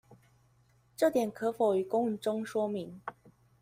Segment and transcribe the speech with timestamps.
[0.97, 2.99] 這點可否於公文中說明